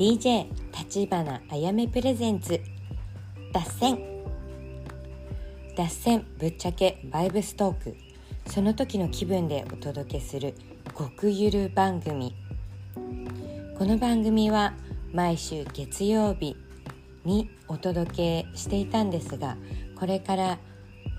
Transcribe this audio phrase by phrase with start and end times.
[0.00, 2.58] DJ 立花あやめプレゼンツ。
[3.52, 3.98] 脱線。
[5.76, 7.96] 脱線ぶっちゃけバイブストーク。
[8.46, 10.54] その時の気分でお届けする
[10.96, 12.34] 極ゆる番組。
[13.76, 14.72] この番組は
[15.12, 16.56] 毎週月曜日
[17.26, 19.58] にお届けしていたんですが
[19.98, 20.58] これから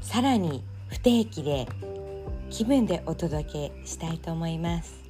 [0.01, 1.67] さらに不定期で
[2.49, 5.00] 気分でお届けしたいと思います。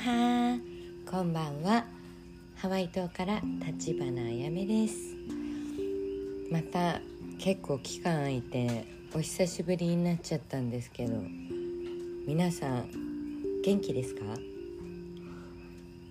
[0.00, 0.58] アロハ
[1.10, 1.84] こんばんは。
[2.56, 5.14] ハワイ島から立花あやめです。
[6.50, 7.02] また
[7.38, 11.22] 結構期間空いてお久しぶりになっちゃったんですけど
[12.26, 12.88] 皆さん
[13.62, 14.22] 元気ですか？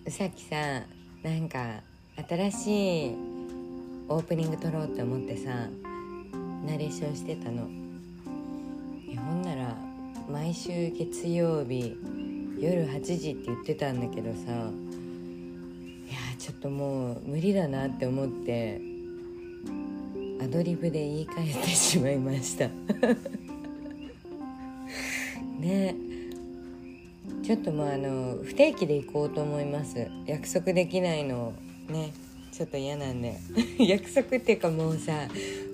[0.06, 0.84] うさきさ
[1.24, 1.82] なんか
[2.30, 3.16] 新しい
[4.08, 5.68] オープニング撮ろうって思ってさ
[6.64, 7.64] ナレーションしてたの。
[7.64, 7.70] ほ
[9.34, 9.76] んなら
[10.30, 11.96] 毎週月曜日
[12.60, 14.54] 夜8時って言ってたんだけどさい
[16.12, 18.82] やちょっともう無理だなって思って
[20.42, 22.70] アドリブで言い換えてしまいました。
[25.60, 25.96] ね。
[27.44, 30.08] ちょっともうあの不定期で行こうと思います。
[30.26, 31.54] 約束できないの
[31.90, 32.14] ね。
[32.54, 33.36] ちょっと嫌なんで。
[33.80, 35.28] 約束っていうかもうさ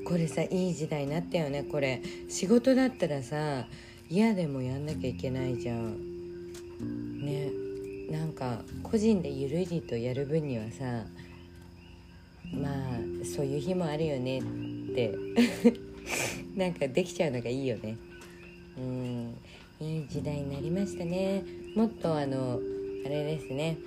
[0.03, 2.01] これさいい時代になったよねこれ。
[2.27, 3.67] 仕事だったらさ
[4.09, 6.14] 嫌でもやんなきゃいけないじゃん。
[8.15, 11.03] なんか個人でゆるりとやる分にはさ
[12.53, 14.43] まあそういう日もあるよねっ
[14.95, 15.13] て
[16.55, 17.97] なんかできちゃうのがいいよね。
[18.77, 19.35] うん。
[19.81, 21.43] いい時代になりましたね。
[21.75, 22.61] もっとあの
[23.05, 23.77] あれですね。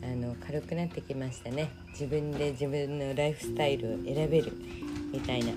[0.00, 1.70] あの軽くなってきましたね。
[1.90, 4.52] 自分で自分のライフスタイルを選べる
[5.12, 5.52] みたいな。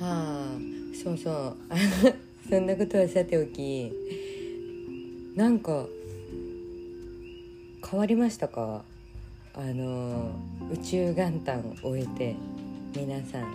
[0.00, 0.58] あ
[0.94, 1.56] そうそう。
[2.48, 3.92] そんなことはさておき
[5.38, 5.86] なんか
[7.88, 8.82] 変わりましたか？
[9.54, 10.32] あの
[10.72, 12.34] 宇宙元旦を終えて
[12.92, 13.54] 皆さん。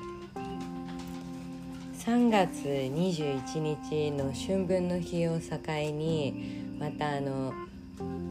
[1.99, 5.57] 3月21日の春分の日を境
[5.91, 7.51] にまたあの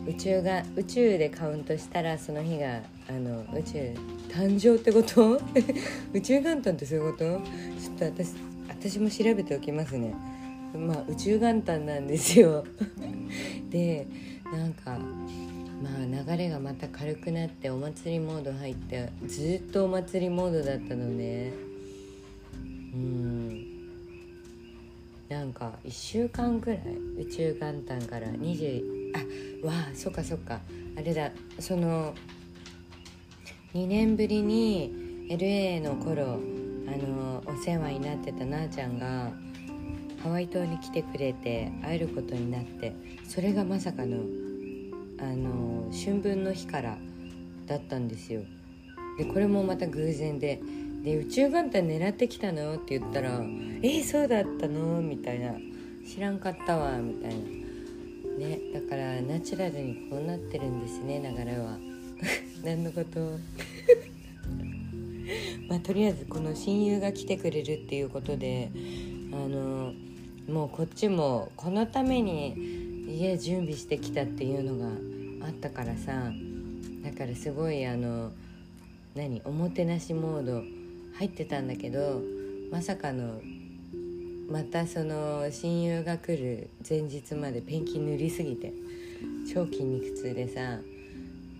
[0.07, 3.79] 宇宙が宇宙でカウントしたらその日があの宇宙
[4.31, 5.39] 誕生ってこと？
[6.15, 7.25] 宇宙元旦ってそういうこと？
[7.79, 8.33] ちょっと私
[8.67, 10.15] 私も調べておきますね。
[10.75, 12.65] まあ宇宙元旦なんですよ。
[13.71, 14.07] で
[14.45, 14.99] なんか
[15.83, 21.53] まあ流れがまた軽くなってお祭りモード入ってずっとお祭りモードだったのね。
[22.95, 23.67] うん。
[25.29, 26.81] なんか1週間くらい
[27.19, 29.13] 宇宙元旦から20
[29.63, 30.61] あわあそっかそっか。
[30.95, 32.15] あれだその
[33.75, 36.39] 2年ぶりに LA の頃
[36.87, 39.33] あのお世話になってたなあちゃんが
[40.23, 42.95] ハワイ島に来てくれて会えることになって
[43.29, 44.19] それがまさかの
[45.19, 46.99] あの春分の日から
[47.67, 48.43] だったんですよ
[49.19, 50.61] でこれもまた偶然で
[51.05, 53.41] 「で宇宙元旦狙ってきたの?」って言ったら
[53.83, 55.55] 「えー、そうだったの?」みたいな
[56.07, 57.37] 「知らんかったわ」みたいな
[58.39, 61.79] ねだからナチュラルにこうなってるんですね流れは
[62.65, 63.39] 何のこと？
[65.69, 68.71] まあとりあえずこの親友が来てくれるっていうことで
[69.33, 69.93] あの
[70.49, 74.79] もうこっちもこのために家準備してきたっていうの
[75.41, 76.33] があったからさ
[77.03, 78.33] だからすごいあの
[79.15, 80.63] 何おもてなしモード
[81.19, 82.23] 入ってたんだけど
[82.71, 83.41] まさかの
[84.51, 88.73] またその親友が来る前日までペンキ塗りすぎて
[89.53, 90.79] 超筋肉痛でさ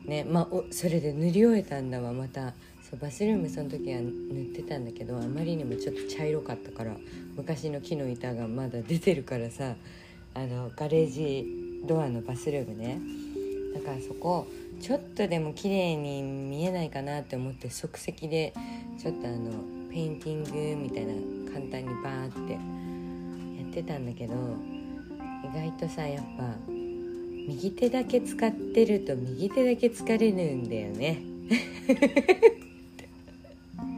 [0.05, 2.53] ねまあおそれで塗り終えたんだわまた。
[2.93, 6.95] そうバスルームその時は塗ってたんだけどあまりにもちょっと茶色かったから
[7.37, 9.77] 昔の木の板がまだ出てるからさ
[10.35, 11.47] あのガレージ
[11.87, 13.01] ドアのバスルームね。
[13.75, 14.47] だからそこ
[14.83, 18.53] ちょっとでも綺麗に見えないかなって思って即席で
[19.01, 19.51] ちょっとあの
[19.91, 21.15] ペインティングみたいな
[21.51, 22.59] 簡単にバーってや
[23.71, 24.35] ってたんだけど
[25.51, 31.23] 意外とさやっぱ右手だけ使ってると右手だけ疲れるんだよね。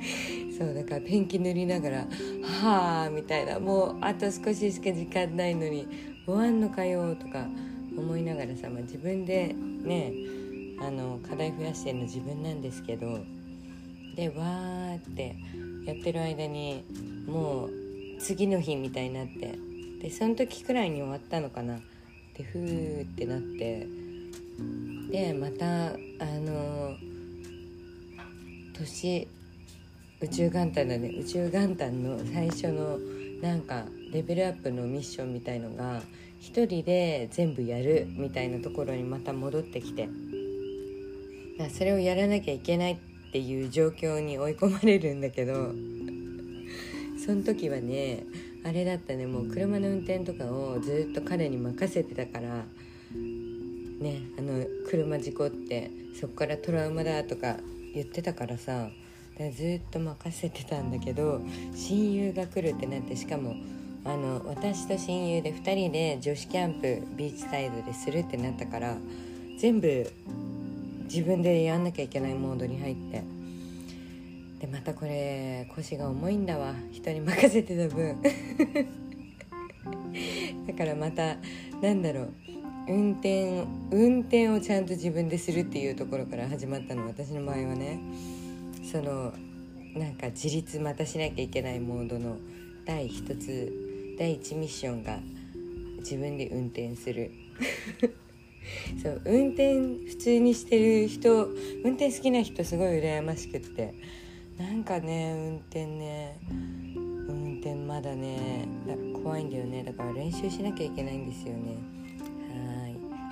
[0.57, 2.09] そうだからペンキ塗りながら
[2.43, 5.87] 「はあ」みたいなもうあと少ししか時間ないのに
[6.27, 7.47] 終わんのかよとか
[7.97, 10.13] 思いながらさ、まあ、自分でね
[10.81, 13.19] あの課題増やしてるの自分なんですけど
[14.17, 15.37] でわーって
[15.87, 16.85] やってる間に
[17.27, 17.71] もう
[18.19, 19.59] 次の日みたいになって
[20.01, 21.81] でその時くらいに終わったのかな。
[22.37, 23.87] でふーってなって
[25.11, 25.95] でまたあ
[26.41, 26.97] の
[28.73, 29.29] 年
[30.25, 31.09] 宇宙元旦だね。
[31.21, 32.99] 宇宙元旦の最初の
[33.43, 36.01] なんかレベルアップのミッションみたいのが
[36.41, 40.09] 一人で全部やるみたいなところにまた戻ってきて。
[41.59, 42.97] だそれをやらなきゃいけないっ
[43.33, 45.73] ていう状況に追い込まれるんだけど
[47.25, 48.25] その時はね
[48.65, 49.27] あれだったね。
[49.27, 52.65] もう車の運転とかをずっと彼に任せてたから
[54.01, 57.59] ねあの車事故ってそこからトラウマだとか
[57.93, 58.89] 言ってたからさ
[59.39, 61.41] でずっと任せてたんだけど
[61.75, 63.57] 親友が来るってなってしかも
[64.05, 68.97] あの私と親友で2人で女子キャンプビーチサイドでするってなったから
[69.59, 70.11] 全部
[71.05, 73.23] 自分でやんなきゃいけないモードに入って。
[74.61, 76.75] でまたこれ腰が重いんだわ。
[76.91, 78.21] 人に任せてた分。
[80.67, 81.37] だからまた
[81.81, 82.33] なんだろう。
[82.87, 87.99] 運転運転をちゃんと自分でするっていうところから始まったの私の場合はね。
[88.95, 89.33] その
[89.97, 92.37] なんか自立またしなきゃいけないモードの
[92.87, 93.73] 第一つ
[94.17, 95.19] 第一ミッションが
[95.99, 97.33] 自分で運転する。
[99.03, 101.47] そう運転普通にしてる人
[101.83, 103.95] 運転好きな人すごい羨ましくって。
[104.57, 108.69] なんかね運転ね運転まだね
[109.25, 109.83] 怖いんだよね。
[109.83, 112.04] だから練習しなきゃいけないんですよね。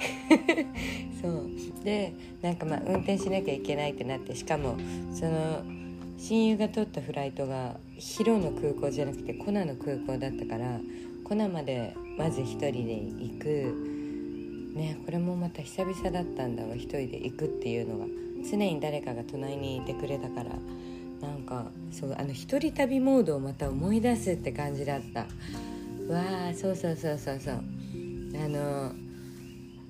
[1.20, 1.84] そう。
[1.84, 4.76] でなんかまあ運転しなきゃいけないってなってしかも
[5.12, 5.62] その
[6.18, 10.80] 親友が取ったフライトが広の空港じゃなくてコナの空港だったから
[11.24, 13.92] コナまでまず一人で行く。
[14.74, 18.06] ねこれもまた久々だったんだわ一人で行くっていうのが。
[18.50, 20.50] 常に誰かが隣にいてくれたから。
[21.20, 25.20] なんかそうあの一人旅モードをまた思い出すって感じだった。
[26.12, 27.54] わあそうそうそうそうそう。
[27.54, 28.92] あの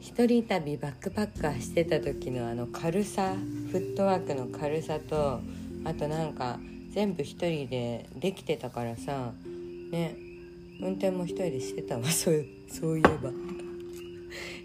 [0.02, 3.34] 一人旅バックパッカーしてた時のあの軽さ
[3.70, 5.40] フットワークの軽さと
[5.84, 6.58] あとなんか
[6.90, 9.30] 全部一人でできてたからさ
[9.92, 10.16] ね
[10.80, 12.04] 運転も一人でしてたわ。
[12.10, 13.30] そうそういえば。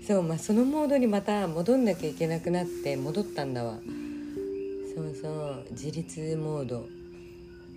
[0.08, 3.80] そうまあそのモードにまた戻んなきゃいけなくなって戻ったんだわ。
[4.96, 6.88] そうそう自立モード。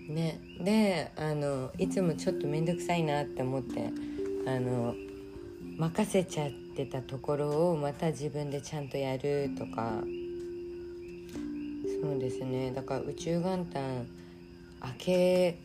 [0.09, 3.91] ねであのいつもちょっと面倒くさいなって思って
[4.47, 4.95] あの
[5.77, 10.03] 任せちゃってたところをまた自分でちゃんとやるとか。
[12.01, 12.71] そうですね。
[12.71, 14.07] だから宇宙元旦
[14.83, 15.57] 明け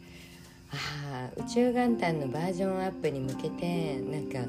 [0.73, 4.41] あ宇宙元旦のバージョンアップに向けてなんか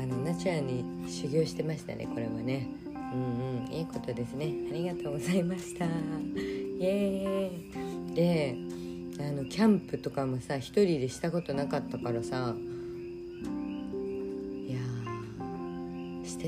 [0.00, 2.68] あのナチュラルに修行してましたねこれはね。
[2.86, 3.72] うんうん。
[3.72, 4.52] いいことですね。
[4.70, 5.84] ありがとうございました。
[5.84, 5.88] イ
[6.80, 8.14] エーイ。
[8.14, 8.56] で
[9.20, 12.54] あのキャンプとかもさ一人でしたことなかったからさ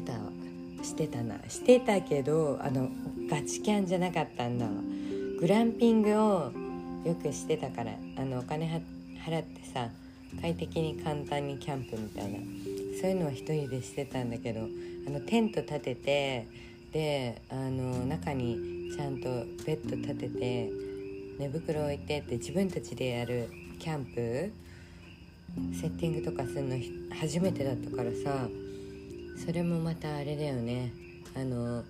[0.00, 2.88] してたしてたなしてたけどあの
[3.28, 4.64] ガチキャンじゃなかったんだ。
[4.64, 4.70] わ
[5.38, 6.52] グランピングを
[7.04, 8.66] よくしてたからあのお金
[9.24, 9.88] 払ってさ
[10.40, 12.38] 快適に簡単にキャンプみたいな
[13.00, 14.60] そういうのは一人でしてたんだけど
[15.06, 16.46] あのテント立てて
[16.92, 19.28] であの中にちゃんと
[19.64, 20.70] ベッド立てて
[21.38, 24.52] 寝袋置いてって自分たちでやるキャンプ
[25.74, 26.76] セッティングとかするの
[27.18, 28.46] 初めてだったからさ
[29.44, 30.92] それもまたあれだよね。
[31.34, 31.82] あの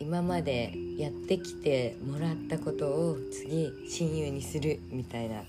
[0.00, 5.42] 今までやってきてもらったことを次親友にするみたいな。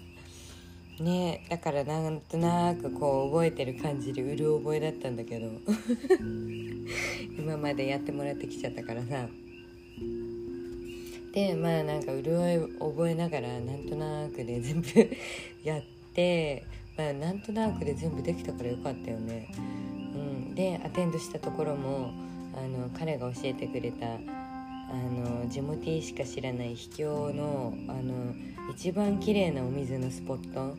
[0.99, 5.49] ねだからなんとなくこう覚えてる感じでうる覚えだったんだけど。
[7.37, 9.27] 今までやってもらってきちゃったからさ。
[11.33, 14.87] でまあなんか潤い覚えながらなんとなくで全部
[15.63, 16.63] やって
[16.95, 19.47] まあなんとなくで全部できたからよかったよね。
[20.55, 22.13] でアテンドしたところも
[22.55, 24.17] あの彼が教えてくれたあ
[24.93, 28.35] のジモティーしか知らない秘境のあの
[28.73, 30.75] 一番綺麗なお水のスポット。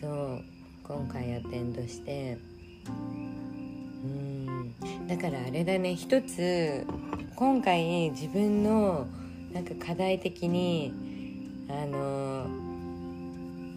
[0.00, 0.42] そう
[0.82, 2.38] 今回アテンドして。
[2.86, 4.74] うん。
[5.06, 6.86] だからあれだね一つ
[7.36, 9.06] 今回自分の
[9.52, 10.92] なんか課題的に
[11.68, 12.46] あの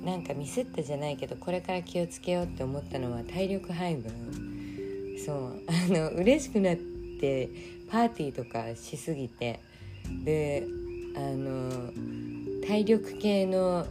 [0.03, 4.52] なんかミスったじゃないけどこれから気をつけようって思ったのは体力配分。
[5.25, 5.63] そう。
[5.67, 7.49] あの嬉しくなって
[7.89, 9.59] パーティーとかしすぎて。
[10.25, 10.67] で
[11.15, 11.91] あの
[12.67, 13.85] 体力系の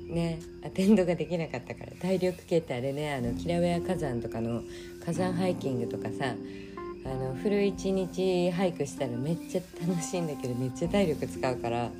[0.00, 1.92] ねアテンドができなかったから。
[2.00, 4.62] 体力系ってあれねあのキラウェア火山とかの
[5.04, 6.34] 火山ハイキングとかさ
[7.04, 11.90] あのフル1日ハイクしたらめっちゃ楽しいんだけどめっちゃ体力使うから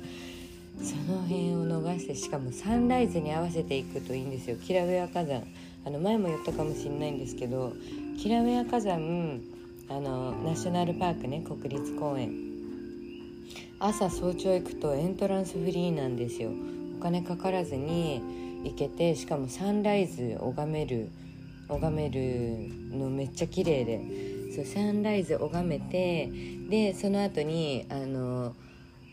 [0.81, 4.57] その辺を逃してしかもサンライズに合わせていくといいんですよ。
[4.57, 5.43] キラウェア火山。
[5.85, 7.73] あの前も言ったかもしれないんですけど
[8.17, 9.41] キラウェア火山
[9.89, 12.31] あのナショナルパークね国立公園。
[13.79, 16.51] 朝早朝行くとエントランスフリーなんですよ。
[16.99, 18.21] お金かからずに
[18.63, 21.09] 行けてしかもサンライズ拝める
[21.67, 23.99] 拝めるのめっちゃ綺麗で。
[24.55, 26.29] そうサンライズ拝めて
[26.69, 28.53] でその後にあの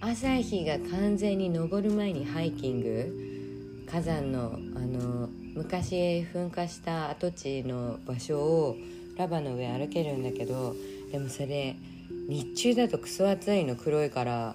[0.01, 3.40] 朝日が完全に昇る前にハイキング。
[3.91, 8.77] 火山のあの昔噴火した跡地の場所を
[9.17, 10.75] ラバの上歩けるんだけど
[11.11, 11.75] でもそれ
[12.29, 14.55] 日中だとクソ暑いの黒いから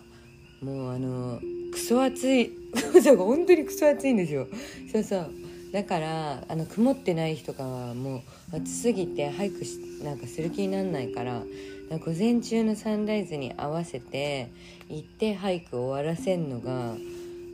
[0.61, 1.39] もうあの
[1.73, 2.51] クソ暑い
[3.17, 4.47] 本当にクソ暑いんですよ。
[4.91, 5.31] そうそう。
[5.73, 8.23] だからあの曇ってない日とかはも
[8.53, 11.43] う暑すぎて俳句しなんかする気になんないから
[11.89, 14.47] 午前中のサンライズに合わせて
[14.89, 16.95] 行って俳句終わらせんのが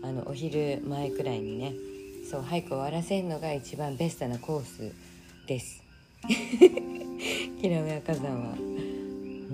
[0.03, 1.73] あのお昼前くらいにね
[2.29, 4.91] そう俳句終わらせんのが一番ベストなコース
[5.47, 5.83] です。
[7.61, 8.53] キラメア火山は。
[8.53, 8.61] う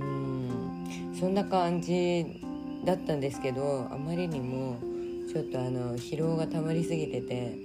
[0.04, 1.16] ん。
[1.20, 2.42] そんな感じ
[2.86, 4.78] だったんですけどあまりにも
[5.28, 7.58] ちょっとあの疲労がたまりすぎてて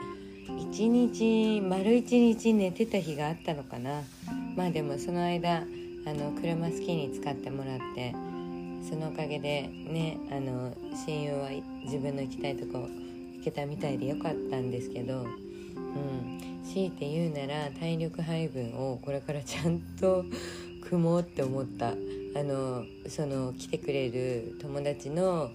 [0.58, 4.02] 一日丸一日寝てた日があったのかな。
[4.56, 5.64] まあでもその間
[6.06, 8.14] あの車好きに使ってもらって
[8.88, 10.74] そのおかげでねあの
[11.06, 11.50] 親友は
[11.84, 12.88] 自分の行きたいとこ
[13.38, 20.24] 行けたみたいでよかったんですけど、うん、強いて言うなら体力配分をこれからちゃんと
[20.88, 21.94] 組もうって思った。
[22.34, 25.50] あのその来てくれる友達の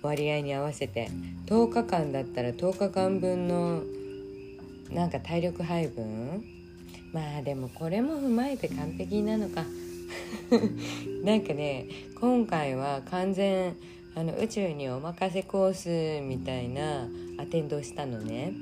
[0.00, 1.10] 割合に合わせて
[1.46, 3.82] 10日間だったら10日間分の
[4.90, 6.42] なんか体力配分？
[7.12, 9.64] まあでもこれも踏まえて完璧なのか。
[11.24, 11.86] なんかね
[12.20, 13.76] 今回は完全
[14.14, 17.08] あの宇宙にお任せコースみたいな
[17.38, 18.52] アテンドをしたのね。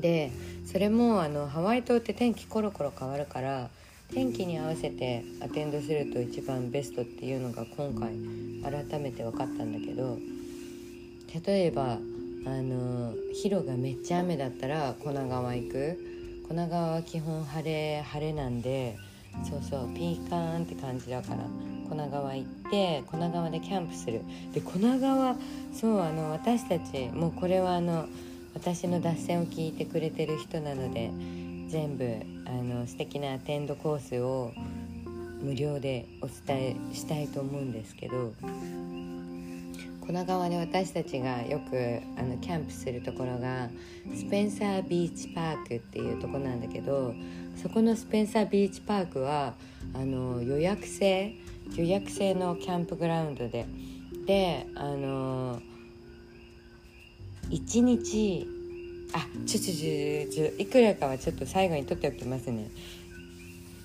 [0.00, 0.32] で
[0.66, 3.70] それもあのハワイ島って天気コロコロ変わるから
[4.12, 8.12] 天気に合わせてアテンドすると一番ベストっていうのが今回
[8.88, 10.18] 改めて分かったんだけど
[11.46, 11.98] 例えばあ
[12.48, 16.12] のヒロがめっちゃ雨だったら粉川行く。
[16.52, 18.98] 粉川は基本晴れ晴れなんで
[19.42, 21.38] そうそうピーカーンって感じだから
[21.88, 24.22] 粉川行って粉川でキャンプする。
[24.52, 25.36] で粉川
[25.72, 28.06] そうあの私たちもうこれはあの
[28.54, 31.10] 私の脱線を聞いてくれてる人なので
[31.68, 34.52] 全部あの素敵なアテンドコースを
[35.42, 38.32] 無料でお伝えしたいと思うんですけど
[40.06, 43.70] 粉川で私たちがよくあのキャンプするところが
[44.14, 47.14] スペンサービーチパークっていうとこなんだけど
[47.62, 49.54] そこのスペンサービーチパークは
[49.94, 51.34] あの予約制
[51.76, 53.66] 予約制のキャンプグラウンドで。
[54.26, 55.60] であの
[57.50, 58.46] 1日
[59.12, 62.70] あちょちょちょちょいくらかはちょっと最後に取っておきますね。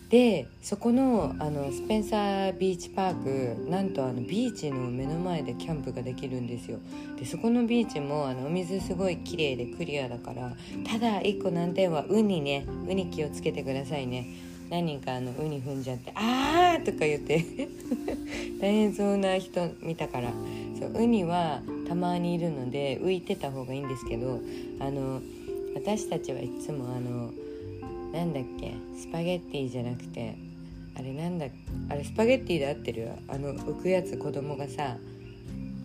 [0.09, 6.79] でそこのあのスペンサービーチパークなんとあのビーチの目の前でキャンプができるんですよ。
[7.19, 10.55] でそこのビーチもあのお水すごい綺麗でクリアだから
[10.89, 12.65] ただ1個難点はウニね。
[12.87, 14.27] ウニ気をつけてくださいね。
[14.69, 17.43] 何人かあのウニ踏んじゃって「あー!」とか言って。
[18.59, 20.31] 大変そうな人見たから。
[20.79, 24.39] そうウニはたまにいるので浮いてた方がいいんですけど
[24.79, 25.21] あの
[25.75, 27.31] 私たちはいつもあの
[28.13, 28.73] なんだっけ？
[28.99, 30.35] スパゲッティじゃなくて
[30.95, 31.45] あれなんだ
[31.89, 33.09] あれスパゲッティで合ってる？
[33.27, 34.97] あの浮くやつ子供がさ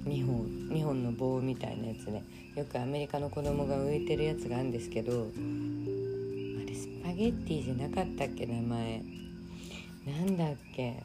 [0.06, 2.22] 2本2本の棒みたいなやつで
[2.56, 5.14] よくアメリカの子供が浮いてるやつがあるんですけどあ
[6.68, 9.02] れスパゲッティじゃなかったっけ名前？
[10.06, 11.02] なんだっけ？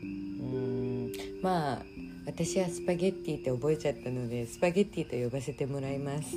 [0.00, 1.12] うん。
[1.42, 1.82] まあ
[2.26, 6.36] 私はスパゲッティって覚えちゃったのでスパゲッティと呼ばせてもらいます。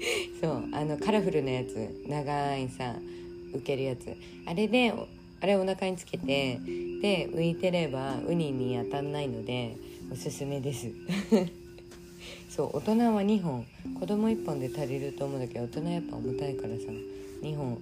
[0.40, 2.96] そうあのカラフルなやつ長いさ
[3.52, 4.14] 浮けるやつ。
[4.46, 4.92] あれで
[5.40, 6.58] あれお腹につけて
[7.00, 9.76] で浮いてればウニに当たんないので
[10.10, 10.88] おすすめです。
[12.48, 13.66] そう大人は2本。
[13.98, 16.82] 子供1本で足りると思うんだけど大人やっぱ重たいからさ
[17.42, 17.78] 2本。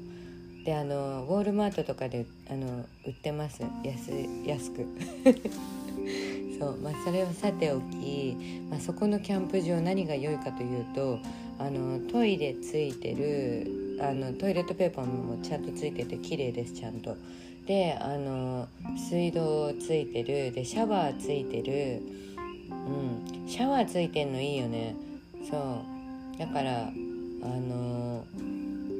[0.64, 3.62] であのウォールマートとかであの売ってます。
[3.84, 4.10] 安
[4.46, 4.86] 安く。
[6.58, 8.36] そうまあそれはさておき、
[8.70, 11.18] まあ、そこのキャンプ場何が良いかというと
[11.60, 17.16] あのトイレついてるあのトイレットペーパーもちゃんとついてて綺麗ですちゃんと。
[17.66, 22.02] であの水道ついてるでシャワーついてる。
[22.70, 23.48] うん。
[23.48, 24.96] シャワーついてんのいいよね。
[25.50, 25.84] そ
[26.34, 26.38] う。
[26.38, 26.90] だからあ
[27.46, 28.24] の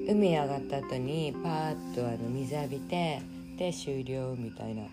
[0.07, 3.23] 海上がった後にパーッとあの水浴びて
[3.61, 4.85] して終了みたいな。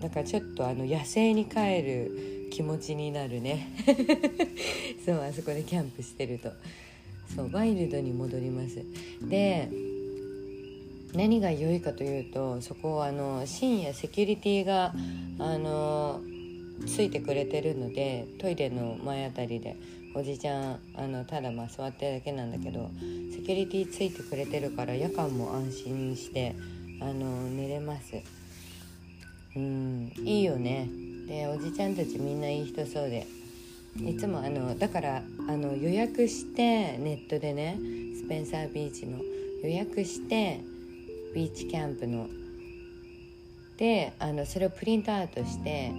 [0.00, 3.68] だからちょっとあの野生に帰る気持ちになるね。
[5.06, 6.50] そうあそこでキャンプしてると。
[7.34, 8.84] そうワイルドに戻ります。
[9.28, 9.70] で
[11.14, 14.94] 何が良いかというとそこあの深夜セキュリティが
[15.38, 16.20] あの
[16.86, 19.76] ついてくれてるのでトイレの前あたりで
[20.14, 22.90] おじちゃんあのただまあ座ってるだけなんだけど
[23.32, 26.54] セキュリティついてくれてるから夜間も安心して
[27.00, 28.14] あの寝れます。
[29.56, 30.88] うんいいよね。
[31.26, 33.26] でおじちゃんたちみんないい人そうで
[34.06, 37.78] いつもあのだからあの予約してネットでね
[38.16, 39.18] スペンサービーチの
[39.62, 40.60] 予約して
[41.34, 42.28] ビーチキャンプの。
[43.76, 45.92] であのそれをプリントアウトして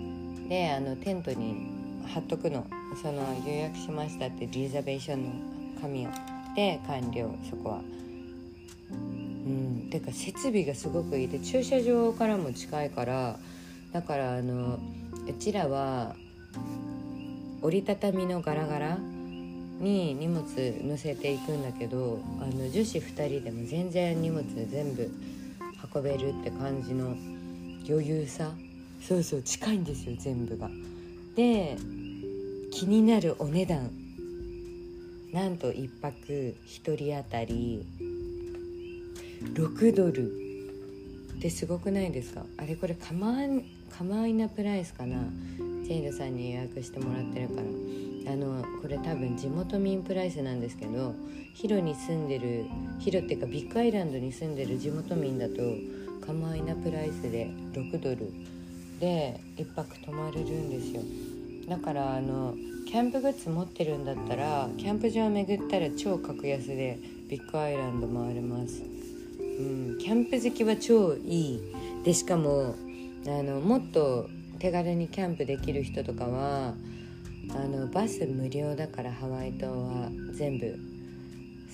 [0.49, 1.69] であのテントに
[2.07, 2.65] 貼っとくの。
[3.01, 5.31] その予約しましたってリザベーションの
[5.79, 6.09] 紙を。
[6.55, 7.81] で完了そこは。
[8.91, 9.89] うん。
[9.89, 11.27] てか設備がすごくいい。
[11.27, 13.37] で駐車場からも近いから
[13.93, 14.79] だからあの
[15.27, 16.15] うちらは
[17.61, 18.97] 折りたたみのガラガラ
[19.79, 20.45] に荷物
[20.83, 25.09] 乗せていくんだけどあの女子2人でも全然荷物全部
[25.93, 27.15] 運べるって感じの
[27.87, 28.51] 余裕さ。
[29.01, 30.69] そうそう近いんですよ全部が。
[31.35, 31.77] で
[32.71, 33.89] 気になるお値段。
[35.31, 37.85] なんと1泊1人当たり
[39.53, 40.31] 6ドル。
[41.37, 42.45] ってすごくないですか？
[42.57, 43.37] あれこれカマ
[43.89, 45.17] カマイナプライスかな？
[45.89, 47.63] ジェイドさんに予約してもらってるから。
[48.31, 51.15] あのこれ多分地元民プライスなんですけど
[51.55, 52.65] ヒロに住んでる
[52.99, 55.55] ヒロっていうかビッグアイランドに住んでる地元民だと
[56.23, 58.31] カマイナプライスで6ドル。
[58.99, 61.01] で1泊泊まれるんですよ。
[61.67, 62.53] だからあの
[62.85, 68.83] キャンプグッズ持ってるんだったらキャンプ場巡ったら超格安でビッグアイランド回れます。
[68.83, 71.61] うんキャンプ好きは超いい。
[72.03, 72.75] でしかも
[73.25, 76.73] あのもっと手軽にキャンプできる人とかは
[77.51, 80.77] あのバス無料だからハワイ島は全部。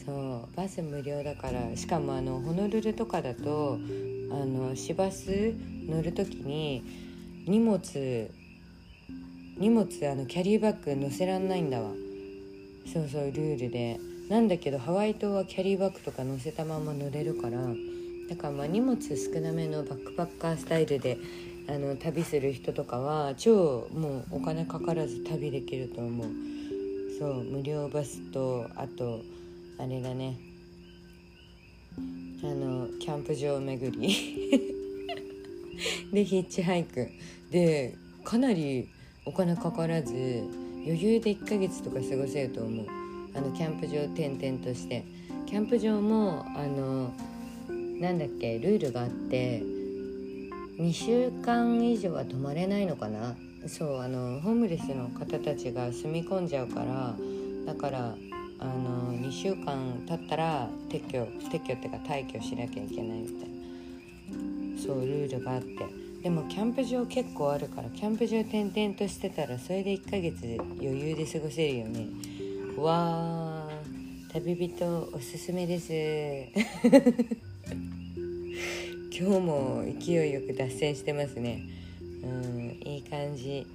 [0.05, 3.79] そうバス無料だからしかもあのホノルルとかだと
[4.31, 5.55] あの市バス
[5.87, 6.83] 乗る時に
[7.47, 7.79] 荷物
[9.57, 11.91] 荷物あのキャリーバッグ載せらんないんだわ。
[12.93, 13.99] そうそうルールで。
[14.29, 17.57] なんだけどハワイ島はキャリーバッグとか乗せたまま乗れるから。
[18.29, 21.17] だからまあ荷物少なめのバックパッカースタイルで
[21.67, 26.27] あの旅する人とかは超もうお金かからず旅できると思う。
[27.17, 29.21] そう無料バスとあと
[29.79, 30.37] あれだね。
[32.43, 34.61] あのキャンプ場巡り。
[36.13, 37.07] でヒッチハイク。
[37.51, 38.89] でかなり
[39.25, 40.13] お金かからず
[40.85, 42.85] 余裕で1ヶ月とか過ごせると思う。
[43.33, 45.03] あのキャンプ場転々として。
[45.45, 47.11] キャンプ場もあの
[47.99, 49.61] なんだっけルールがあって
[50.77, 53.35] 2週間以上は泊まれないのかな？
[53.67, 57.15] そうあのホームレスの方たちが住み込んじゃうから
[57.65, 58.15] だから
[58.59, 64.81] あの2週間経ったら撤去撤去っていうか退去しなきゃいけないみたいな。
[64.81, 65.67] そうルールがあって。
[66.21, 72.07] でもキャンプ場結構あるからキャンプ場転々としてたらそれで1ヶ月余裕で過ごせるよね。
[72.77, 75.91] わー旅人おすすめです。
[79.17, 81.61] 今日も勢いよく脱線してますね。
[82.21, 83.65] うんいい感じ。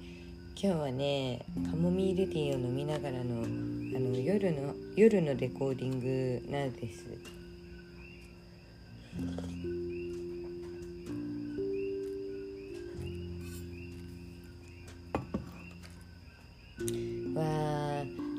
[0.55, 7.07] 今日はねカモミールティーを飲みながらのあの夜の夜のレコーディングなんです。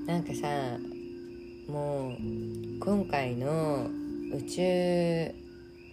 [0.07, 0.47] なんかさ
[1.69, 2.13] もう
[2.79, 3.89] 今回の
[4.33, 5.42] 宇宙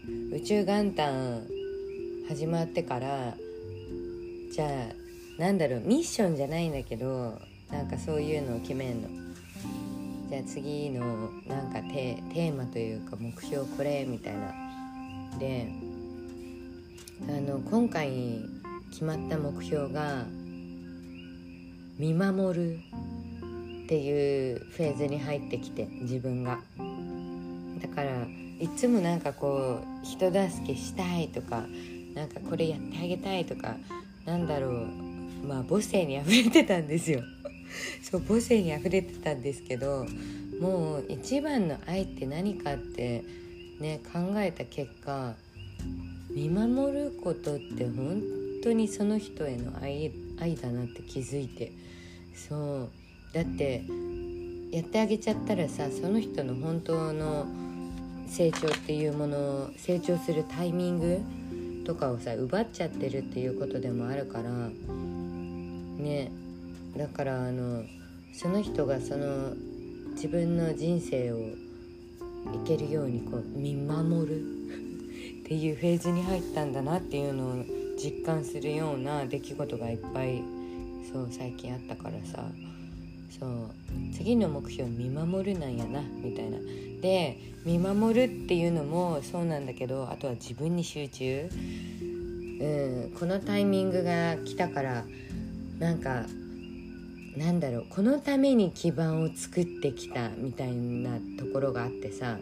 [0.07, 1.43] 宇宙元旦
[2.27, 3.35] 始まってから
[4.51, 7.39] じゃあなんだろうミッションじゃないんだけど
[7.71, 9.07] なんかそういうのを決めんの。
[10.29, 14.53] じゃあ次のなんかテーマというか目標これみたいな。
[15.39, 15.67] で
[17.27, 18.41] あの今回
[18.91, 20.25] 決まった目標が
[21.97, 22.79] 見守る
[23.85, 26.59] っていうフェーズに入ってきて自分が。
[27.81, 28.27] だから
[28.59, 31.65] いつもなんかこう人助けしたいとか
[32.13, 33.77] なんかこれやってあげたいとか
[34.25, 34.87] なんだろう。
[35.45, 37.21] まあ母性にあふれてたんですよ。
[38.03, 40.05] そう母性にあふれてたんですけど
[40.59, 43.23] もう一番の愛って何かって
[43.79, 45.35] ね考えた結果
[46.29, 48.21] 見守ることって本
[48.61, 51.71] 当にその人への愛愛だなって気づいて。
[52.35, 52.89] そう。
[53.33, 53.83] だって
[54.71, 57.45] やってあげちゃったらさその人の本当の
[58.29, 61.21] 成長っていうものを成長するタイミング
[61.85, 64.49] とかをさ奪っちゃってるっていうことでもあるから
[65.97, 66.31] ね
[66.95, 67.83] だからあの
[68.33, 69.53] その人がその
[70.11, 74.41] 自分の人生をいけるようにこう見守る
[75.41, 77.65] っていうフェーズに入ったんだなっていうのを
[77.97, 80.41] 実感するような出来事がいっぱい
[81.11, 82.45] そう最近あったからさ。
[83.39, 83.49] そう
[84.11, 86.57] 次の目標見守るなんやなみたいな。
[87.01, 91.49] で見守るっていうのもそうなんだけどあとは自分に集中。
[92.61, 95.05] うんこのタイミングが来たから
[95.79, 96.25] なんか
[97.37, 102.37] なんだろうこのために基盤を作ってきたみたいなところがあってさ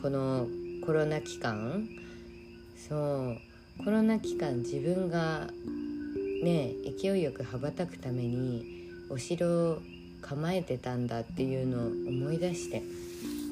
[0.00, 0.46] この
[0.86, 1.88] コロナ期間。
[2.88, 3.36] そ
[3.80, 5.48] うコロナ期間自分が
[6.42, 8.64] ね勢いよく羽ばたくために
[9.10, 9.78] お城を
[10.22, 12.82] 構えてたんだっていうのを思い出して。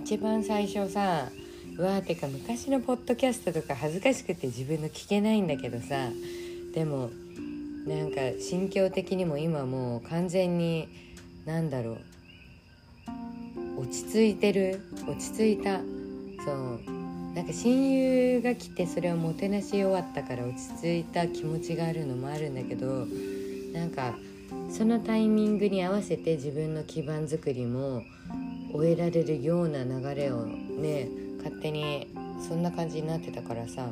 [0.06, 1.30] 一番最初さ
[1.76, 6.10] うわーてか昔のポッドキャストとか恥ずかしくて自分の聞けないんだけどさ
[6.72, 7.10] でも
[7.88, 10.88] なんか心境的にも今もう完全に
[11.44, 11.98] 何だろ
[13.76, 15.80] う落ち着いてる落ち着いた。
[16.44, 16.80] そう
[17.34, 23.08] なんか親友が来てそれをもてなし終わったから落ち着いた気持ちがあるのもあるんだけど
[23.72, 24.14] なんか
[24.70, 28.02] そのタイミングに合わせて自分の基盤作りも
[28.72, 32.08] 終えられるような流れをね勝手に
[32.46, 33.88] そんな感じになってたからさ。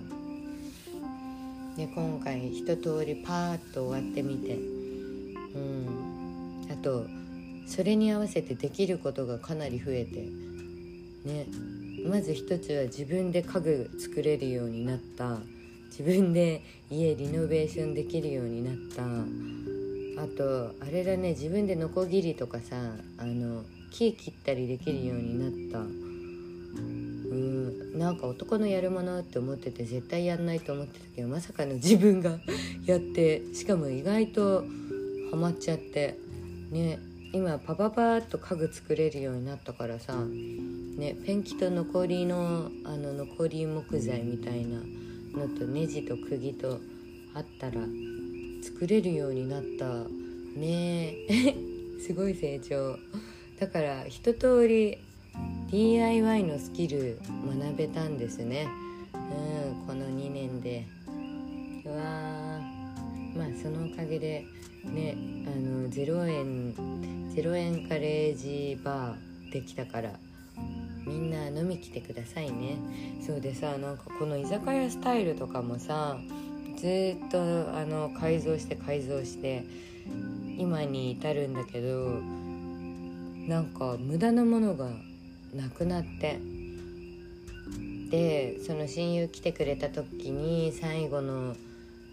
[1.77, 4.55] で今回一通りパーッと終わってみて。
[4.55, 6.67] うん。
[6.71, 7.07] あと
[7.67, 10.29] それに合わせてできることがかなり増えて。
[11.25, 11.47] ね。
[12.07, 15.39] まず一つは自分で家具作れるようになった。
[15.87, 19.05] 自分で家リノベーションできるようになった。
[20.17, 22.77] あとあれだね自分でノコギリとかさ
[23.19, 25.79] あの木切ったりできるようになった。
[25.81, 25.83] う
[27.37, 32.39] んなんか男のやるものって思ってて絶対やんないと思ってたけどまさかの自分が
[32.87, 34.65] やってしかも意外と
[35.31, 36.19] ハマっちゃって。
[36.71, 36.99] ね
[37.35, 44.79] 今パパパーっと家具作れるようになったからさ、ね、ペンキと残りのあの残り木材みたいな
[45.37, 46.79] のとネジと釘と
[47.35, 47.81] あったら
[48.65, 49.85] 作れるようになった
[50.59, 51.15] ね。
[52.01, 52.97] すごい成長。
[53.61, 54.97] だから一通り
[55.71, 57.19] DIY のスキル
[57.61, 58.67] 学べたんですね。
[59.13, 60.87] うんこの2年で。
[61.85, 61.95] うわ
[63.37, 64.47] まあそのおかげで
[64.85, 65.15] ね
[65.47, 66.73] あの0円
[67.35, 70.15] 0円カレージバーできたから
[71.07, 72.79] みんな飲み来てくださいね。
[73.21, 76.19] そうでさなんかこの居酒屋スタイルとかもさ
[76.77, 77.39] ずっと
[77.77, 79.65] あの改造して改造して
[80.59, 82.21] 今に至るんだけど
[83.49, 84.89] なんか無駄なものが
[85.55, 86.39] なくなって。
[88.11, 91.57] でその親友来てくれた時に最後の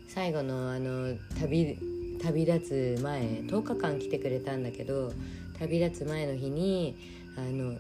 [0.08, 1.78] 最後のあの旅
[2.22, 5.14] 旅立つ前10日間来てくれたんだけど
[5.60, 6.96] 旅立つ前の日に
[7.38, 7.78] あの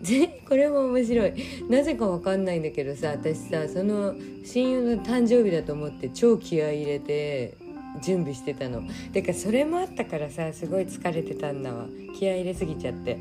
[0.48, 1.34] これも面白い。
[1.70, 7.58] なぜか分かんないんだけどさ私さその親友の誕生日だと思って超気合い入れて
[8.02, 8.84] 準備してたの。
[9.12, 11.88] てかそれもあったからさすごい疲れてたんだわ。
[12.18, 13.18] 気合い入れすぎちゃって。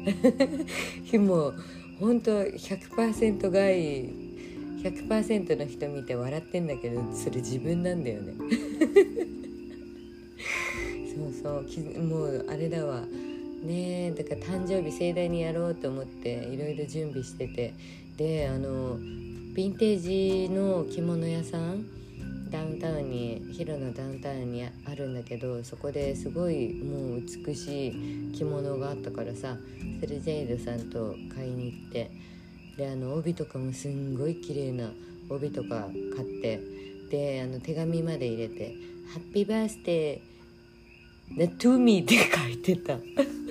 [1.19, 1.55] もう
[1.99, 4.09] ほんと100%買い
[4.83, 8.35] 100%の人見て笑ってんだけどそれ自分なんだよね。
[11.13, 13.05] そうそうもうあれだわ。
[13.63, 17.75] ねだから誕生日盛大にやろうと思っていろいろ準備してて。
[18.17, 21.87] であのヴィンテージの着物屋さん
[22.51, 29.57] ダウンタウンにヒロのダウンタウンにあるんだけどそこですごいもう美しい着物があったからさ
[30.01, 32.11] それジェイドさんと買いに行って。
[32.77, 34.91] であの帯とかもすんごい綺麗な
[35.29, 36.61] 帯とか買って。
[37.11, 38.75] であの手紙まで入れて
[39.13, 42.99] 「ハッピーバースデーナトゥーミー」って書いてた。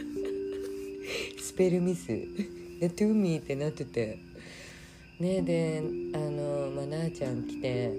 [1.39, 2.09] スペルミス。
[2.81, 4.17] ナトゥーミーってなってて。
[5.19, 7.91] ねであのまあなあちゃん来て。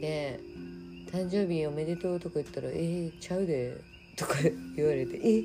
[0.00, 0.40] で
[1.10, 3.76] 「誕生日おめでとう」とか言ったら「えー、ちゃうで」
[4.16, 4.36] とか
[4.76, 5.44] 言われて「え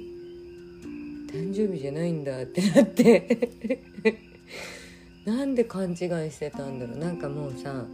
[1.32, 3.40] 誕生日じゃないんだ」ってなって。
[5.26, 6.98] なんで勘違いしてたんだろう。
[6.98, 7.86] なんかもうさ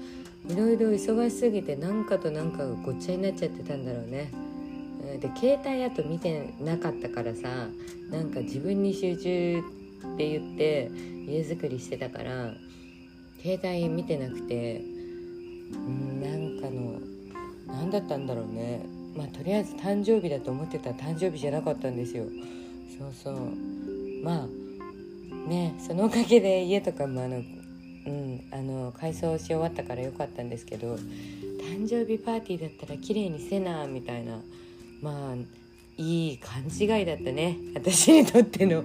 [0.49, 4.31] いろいろ忙しすぎて何かと何かがごっちゃになっちゃってたんだろうね。
[5.19, 7.67] で携帯あと見てなかったからさ
[8.09, 10.91] なんか自分に集中って言って
[11.27, 12.53] 家づくりしてたから
[13.41, 14.81] 携帯見てなくて
[15.73, 16.99] うんなんかの
[17.67, 18.83] 何だったんだろうね。
[19.15, 22.25] まあとりあえず誕生日だと思ってた誕生日じゃなかったんですよ。
[22.97, 23.35] そうそう。
[24.23, 27.39] まあねそのおかげで家とかもあのう
[28.09, 34.39] んあの改装し終わったからよかったんですけど誕生日パーティーだったら綺麗にせなみたいな。
[35.01, 35.35] まあ
[35.97, 37.57] いい勘違いだったね。
[37.75, 38.83] 私にとっての。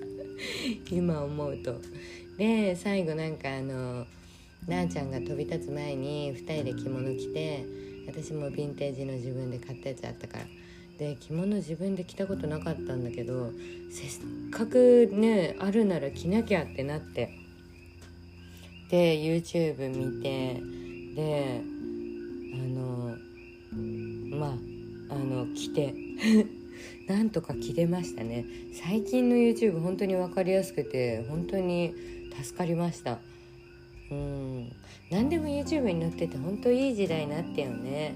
[0.90, 1.80] 今思うと。
[2.36, 4.06] で最後なんかあの
[4.68, 7.64] なあちゃんが飛び立つ前に2人で着物着て
[8.06, 10.46] 私もヴィンテージの自分で買ったやつあったから。
[10.98, 13.52] で着物自分で着たことなかったんだけど
[13.90, 17.30] せっかくねあるなら着なきゃってなって。
[18.90, 20.60] で YouTube 見て
[21.14, 21.60] で
[22.54, 23.16] あの
[24.38, 24.54] まあ
[25.08, 25.94] あの着て。
[27.08, 28.44] なんとか着れましたね。
[28.72, 31.94] 最近の YouTube 本当に分かりやすくて本当に
[32.42, 33.18] 助かりました。
[34.10, 34.72] うん。
[35.10, 38.14] 何でも YouTube に載ってて本当いい時代になったよね。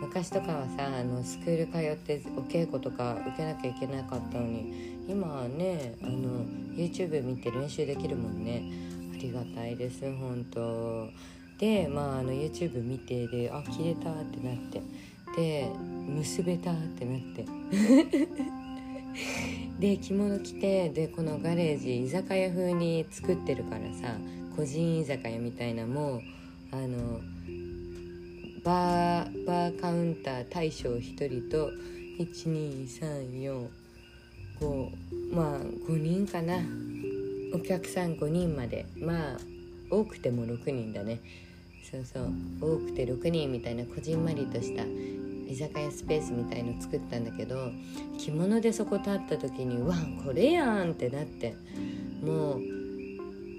[0.00, 8.62] 昔とかはさあのスクール通ってお稽古とか受けなきゃいけなかったのに今はねあの YouTube 見て練習できるもんね。
[9.14, 11.08] ありがたいです本当。
[11.58, 14.82] でまああの YouTube 見てであ切れたってなって。
[15.36, 15.70] で
[16.08, 17.44] 結べたってなって。
[19.78, 24.16] で着物着てでこのガレージ居酒屋風に作ってるからさ
[24.56, 26.22] 個人居酒屋みたいなもう
[26.70, 27.20] あの
[28.62, 31.72] バーバーカウンター大将1人と
[32.18, 33.70] 12345
[35.32, 36.58] まあ5人かな。
[37.54, 38.86] お客さん5人まで。
[38.96, 39.38] まあ
[39.90, 41.20] 多くても6人だね。
[41.90, 42.30] そうそう。
[42.60, 44.84] 多くて6人みたいなこじんまりとした
[45.48, 47.70] 居酒屋スペースみたいの作ったんだけど
[48.18, 51.54] 着物でそこ立った時に「わこれやん!」ってなって
[52.22, 52.60] もう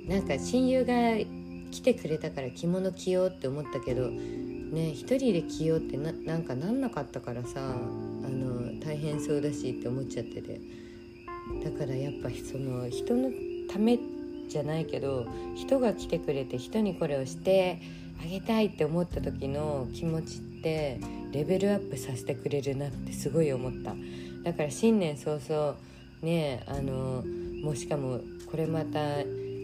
[0.08, 1.18] なんか親友が
[1.72, 7.76] 来てくれたから着物着ようって思ったけどね一人で着ようってななんかなんなかったからさ
[8.26, 10.60] あの大変そうだしって思っちゃってて
[11.64, 13.32] だからやっぱその人の
[13.70, 14.00] ため
[14.50, 17.80] じゃないけど人が来てくれて人にこれをして
[18.24, 21.00] あげたいって思った時の気持ちって
[21.34, 23.96] レベルアップさせてくれるなってすごい思った。
[24.44, 25.76] だから新年早々
[26.22, 27.24] ねあの
[27.64, 28.20] もうしかも
[28.50, 29.00] これまた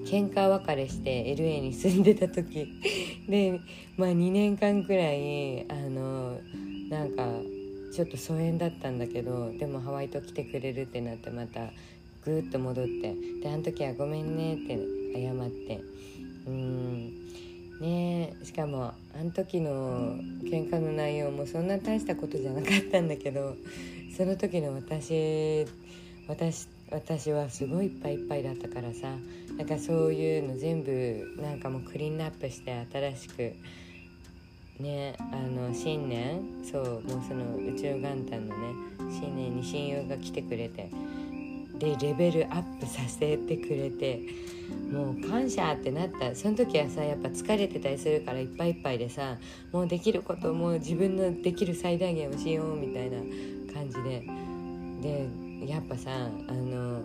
[0.05, 2.67] 喧嘩別れして LA に住んでた時
[3.29, 3.59] で
[3.97, 6.39] まあ2年間くらいあの
[6.89, 7.27] なんか
[7.93, 11.71] ちょっと疎遠だったんだけどでもハワイと来てくれるってなってまた
[12.25, 14.77] ぐーっと戻ってであの時は「ごめんね」って
[15.13, 15.81] 謝って
[16.47, 17.13] うん。
[17.79, 23.55] ねしかもあの時の喧嘩の内容もそんな大したことじゃなかったんだけど
[24.15, 25.65] その時の私
[26.27, 29.07] 私私はすごいいっぱいいっぱいだったからさ
[29.57, 33.53] なんかそういうの全部なんかもうクリーンアップして新しく
[34.79, 38.73] ねあの新年そうもうその宇宙元旦のね
[39.09, 40.89] 新年に親友が来てくれて
[41.79, 44.21] でレベルアップさせてくれて
[44.91, 46.35] もう感謝ってなった。
[46.35, 49.37] その時はさやっぱ疲れてたりするからいっぱいいっぱいでさ
[49.71, 53.17] もうできることもう自分のできる最大限をしようみたいな
[53.73, 54.23] 感じで。
[55.01, 55.27] で
[55.65, 56.11] やっぱさ
[56.47, 57.03] あの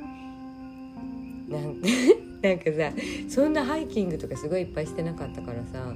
[1.48, 1.80] なん
[2.42, 2.92] なんかさ
[3.28, 5.94] そんなハイキングとかすごいいっぱいしてなかったからさ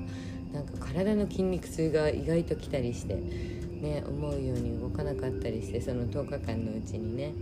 [0.52, 7.32] なんか体の筋肉痛が意外ときたりしてね思うように動かなかったりしてその10日間のうちにね。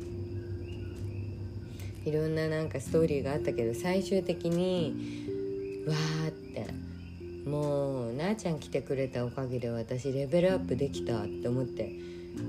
[2.06, 11.90] いろんななんかストーリーがあったけど最終的にわーってもうなあちゃん来てくれたおかげで私レベルアップできたって思って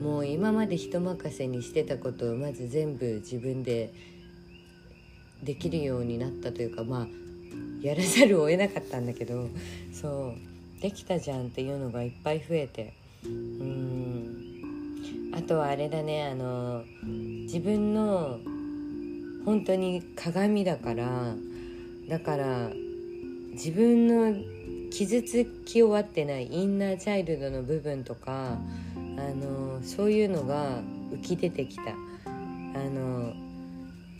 [0.03, 3.91] もう今まで人任せにしてたことをまず全部自分で
[5.41, 7.07] できるようになったというかまあ
[7.81, 9.49] やらざるを得なかったんだけど
[9.91, 10.35] そ
[10.79, 12.93] うできたじゃんっていうのがいっぱい増えて
[13.25, 14.47] うん。
[15.37, 18.39] あとはあれだねあの自分の
[19.47, 21.33] 本当に鏡だから
[22.09, 22.69] だから
[23.53, 24.35] 自分の
[24.91, 28.57] 傷つき終わってないインナーチャイルドの部分とか
[28.97, 30.81] あのそういうのが
[31.13, 31.83] 浮き出てきた。
[31.83, 31.93] あ
[32.89, 33.33] の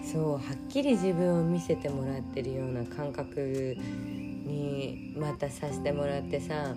[0.02, 6.74] そうはっきり自分を見せてもらってるような感覚にまたさせてもらってさ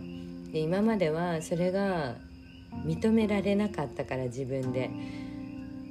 [0.52, 2.16] で今まではそれが
[2.84, 4.90] 認められなかったから自分で。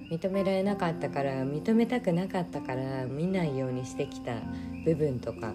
[0.09, 4.35] 認められなかったから認めたくなかったから見ないようにしてきた
[4.85, 5.53] 部分とか。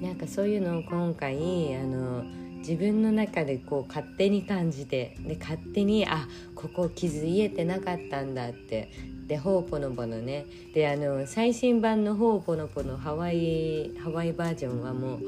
[0.00, 2.24] なんかそういうのを今回あの
[2.60, 8.88] 自分の中でこう勝手に感じてで勝手にあここ傷癒えてなかったんだって。
[9.30, 15.20] で「ほうぽのぽのね」であの最新版の「ほうぽのぽのハワイ」ハワイバージョンはも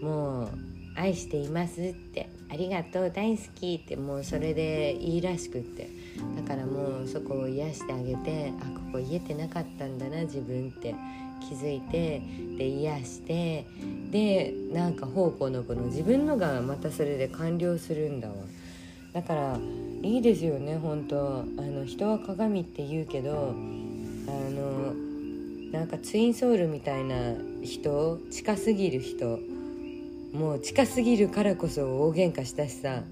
[0.00, 0.48] うもう
[0.94, 5.97] 「愛しています」って「ありがとう大好き」ってもうそれでいいらしくって。
[6.36, 10.94] だからもうそこを癒してあげてあここ癒えてなかったんだな自分って。
[11.40, 12.20] 気づいて
[12.58, 13.66] で癒して
[14.10, 18.34] でなんか方向のこの自分のがまたそれで完了するんだわ。
[19.12, 19.58] だから
[20.02, 21.40] いいですよね本当。
[21.40, 23.54] あの人は鏡って言うけど
[24.26, 24.94] あの
[25.72, 29.38] なんかツインソウルみたいな人近すぎる人。
[30.32, 33.02] もう近すぎるからこそ大喧嘩したしさ。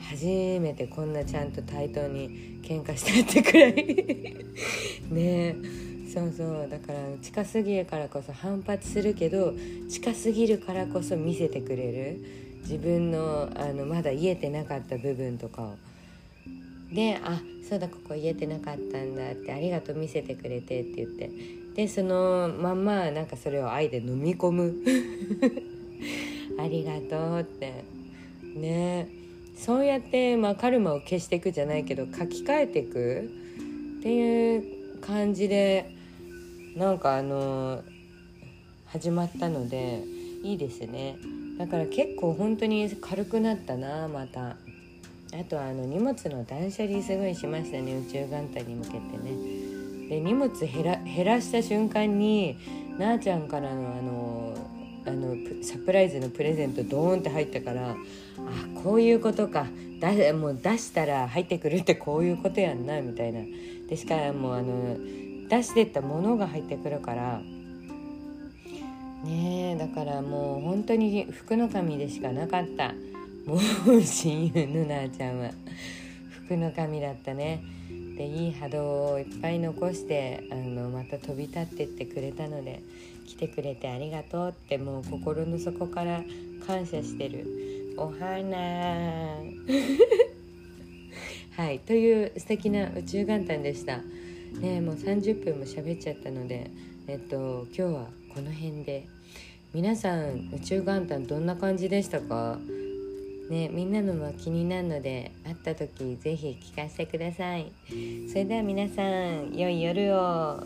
[0.00, 0.24] 初
[0.60, 3.74] めてこんなちゃんと対等に喧嘩したってくらい。
[5.10, 5.56] ね
[6.12, 6.68] そうそう。
[6.70, 9.54] だから近すぎるからこそ反発するけど
[9.88, 12.44] 近すぎるからこそ見せてくれる。
[12.62, 15.74] 自分のあのまだ癒えてなかった部分とかを。
[16.92, 21.30] で「あそうだここ癒えてなかったんだ」って「ありがとう見せてくれて」って言って。
[21.74, 24.74] でそのまんまなんかそれを愛で飲み込む。
[26.56, 27.84] ありがとうって。
[28.54, 29.23] ねえ。
[29.56, 33.30] そうやって、まあ、カルマを消していくじゃないけど書き換えていく
[34.00, 34.56] ってい
[34.96, 35.90] う感じで
[36.76, 37.82] なんかあの
[38.86, 40.02] 始まったので
[40.42, 41.16] いいですね。
[41.58, 44.56] だから結構本当に軽くなったなまた。
[45.38, 50.08] あとはあの荷物の断捨離すごいしましたね宇宙元旦に向けてね。
[50.08, 52.56] で荷物減ら減らした瞬間に
[52.98, 54.54] なあちゃんからのあの
[55.06, 57.96] あのサプライズのプレゼントドーンって入ったから
[58.46, 59.66] あこういうことか。
[60.00, 63.40] だもう出したら入ってくるってこういうことやんなみたいな。
[63.88, 64.96] でしかもあの
[65.48, 67.40] 出してったものが入ってくるから。
[69.24, 72.92] ねえだからもう本当に福の神でしかなかった。
[73.46, 75.50] もう親友のなあちゃんは。
[76.44, 77.62] 福の神だったね。
[78.16, 82.80] でいい波動をいっぱい残してあのまた飛び立ってってくれたので
[83.26, 86.22] 来てくれてありがとうってもう心の底から
[86.66, 87.73] 感謝してる。
[87.96, 88.56] お花。
[91.56, 94.00] はいという素敵な宇宙元旦でした。
[94.60, 96.70] ねもう30分も喋っちゃったので
[97.06, 99.04] えっと今日はこの辺で。
[99.74, 102.60] 皆さん宇宙元旦どんな感じでしたか？
[103.50, 107.72] ね、みんなのも気になるので会った時ぜひ聞かせてください。
[108.28, 110.62] それでは皆さん良い夜を。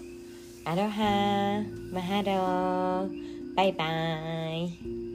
[0.64, 1.64] アロハ。
[1.90, 3.54] Mahalo。
[3.56, 5.07] バイバーイ。